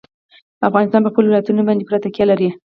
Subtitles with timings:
[0.67, 2.49] افغانستان په خپلو ولایتونو باندې پوره تکیه لري.